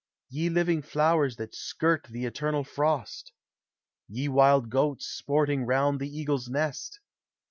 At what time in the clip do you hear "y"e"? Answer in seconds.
0.31-0.49